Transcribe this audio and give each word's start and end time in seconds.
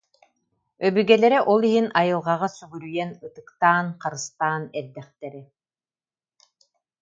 Өбүгэлэрэ 0.85 1.39
ол 1.51 1.61
иһин 1.69 1.87
айылҕаҕа 1.99 2.49
сүгүрүйэн, 2.57 3.09
ытыктаан, 3.27 3.87
харыстаан 4.03 4.63
эрдэхтэрэ 4.79 5.41